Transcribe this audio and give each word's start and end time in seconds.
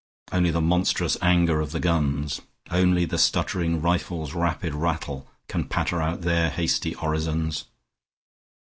Only 0.31 0.49
the 0.49 0.61
monstrous 0.61 1.15
anger 1.21 1.61
of 1.61 1.73
the 1.73 1.79
guns. 1.79 2.41
Only 2.71 3.05
the 3.05 3.19
stuttering 3.19 3.83
rifles' 3.83 4.33
rapid 4.33 4.73
rattle 4.73 5.27
Can 5.47 5.65
patter 5.65 6.01
out 6.01 6.21
their 6.21 6.49
hasty 6.49 6.95
orisons. 6.95 7.65